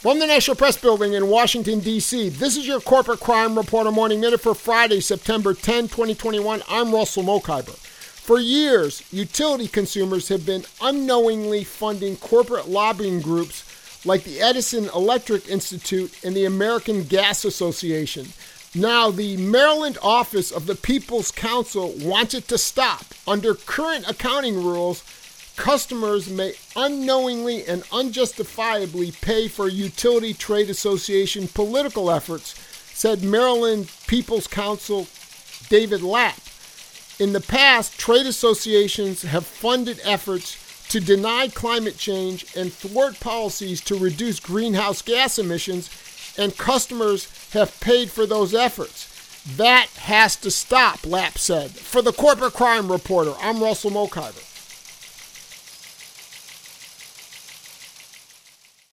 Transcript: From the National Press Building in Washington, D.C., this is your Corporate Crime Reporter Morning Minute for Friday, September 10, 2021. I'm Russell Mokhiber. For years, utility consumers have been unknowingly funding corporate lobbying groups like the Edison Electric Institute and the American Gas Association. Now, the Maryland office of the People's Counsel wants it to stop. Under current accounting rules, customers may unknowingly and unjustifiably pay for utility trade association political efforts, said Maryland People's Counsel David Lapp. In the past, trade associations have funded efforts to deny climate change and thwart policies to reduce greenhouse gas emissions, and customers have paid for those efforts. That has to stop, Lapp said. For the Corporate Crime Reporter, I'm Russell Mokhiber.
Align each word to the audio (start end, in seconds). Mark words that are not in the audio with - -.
From 0.00 0.18
the 0.18 0.26
National 0.26 0.56
Press 0.56 0.78
Building 0.78 1.12
in 1.12 1.28
Washington, 1.28 1.80
D.C., 1.80 2.30
this 2.30 2.56
is 2.56 2.66
your 2.66 2.80
Corporate 2.80 3.20
Crime 3.20 3.54
Reporter 3.54 3.90
Morning 3.90 4.18
Minute 4.18 4.40
for 4.40 4.54
Friday, 4.54 5.00
September 5.00 5.52
10, 5.52 5.88
2021. 5.88 6.62
I'm 6.70 6.90
Russell 6.90 7.22
Mokhiber. 7.22 7.76
For 7.76 8.40
years, 8.40 9.02
utility 9.12 9.68
consumers 9.68 10.28
have 10.28 10.46
been 10.46 10.64
unknowingly 10.80 11.64
funding 11.64 12.16
corporate 12.16 12.66
lobbying 12.66 13.20
groups 13.20 14.06
like 14.06 14.24
the 14.24 14.40
Edison 14.40 14.88
Electric 14.94 15.46
Institute 15.50 16.18
and 16.24 16.34
the 16.34 16.46
American 16.46 17.02
Gas 17.02 17.44
Association. 17.44 18.28
Now, 18.74 19.10
the 19.10 19.36
Maryland 19.36 19.98
office 20.02 20.50
of 20.50 20.64
the 20.64 20.76
People's 20.76 21.30
Counsel 21.30 21.92
wants 21.98 22.32
it 22.32 22.48
to 22.48 22.56
stop. 22.56 23.04
Under 23.28 23.54
current 23.54 24.08
accounting 24.08 24.64
rules, 24.64 25.04
customers 25.60 26.30
may 26.30 26.54
unknowingly 26.74 27.66
and 27.66 27.84
unjustifiably 27.92 29.12
pay 29.20 29.46
for 29.46 29.68
utility 29.68 30.32
trade 30.32 30.70
association 30.70 31.46
political 31.48 32.10
efforts, 32.10 32.58
said 32.94 33.22
Maryland 33.22 33.92
People's 34.06 34.46
Counsel 34.46 35.06
David 35.68 36.02
Lapp. 36.02 36.38
In 37.18 37.34
the 37.34 37.42
past, 37.42 37.98
trade 37.98 38.24
associations 38.24 39.20
have 39.20 39.44
funded 39.44 40.00
efforts 40.02 40.88
to 40.88 40.98
deny 40.98 41.48
climate 41.48 41.98
change 41.98 42.46
and 42.56 42.72
thwart 42.72 43.20
policies 43.20 43.82
to 43.82 43.98
reduce 43.98 44.40
greenhouse 44.40 45.02
gas 45.02 45.38
emissions, 45.38 45.90
and 46.38 46.56
customers 46.56 47.28
have 47.52 47.78
paid 47.80 48.10
for 48.10 48.24
those 48.24 48.54
efforts. 48.54 49.06
That 49.58 49.88
has 49.98 50.36
to 50.36 50.50
stop, 50.50 51.04
Lapp 51.04 51.36
said. 51.36 51.70
For 51.70 52.00
the 52.00 52.14
Corporate 52.14 52.54
Crime 52.54 52.90
Reporter, 52.90 53.34
I'm 53.42 53.62
Russell 53.62 53.90
Mokhiber. 53.90 54.49